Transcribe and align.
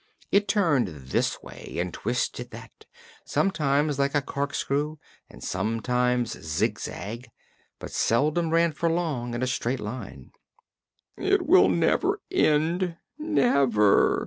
It 0.31 0.47
turned 0.47 0.87
this 0.87 1.43
way 1.43 1.75
and 1.77 1.93
twisted 1.93 2.49
that, 2.49 2.87
sometimes 3.23 3.99
like 3.99 4.15
a 4.15 4.21
corkscrew 4.23 4.95
and 5.29 5.43
sometimes 5.43 6.41
zigzag, 6.43 7.29
but 7.77 7.91
seldom 7.91 8.49
ran 8.49 8.71
for 8.71 8.89
long 8.89 9.35
in 9.35 9.43
a 9.43 9.45
straight 9.45 9.79
line. 9.79 10.31
"It 11.17 11.43
will 11.45 11.69
never 11.69 12.19
end 12.31 12.97
never!" 13.19 14.19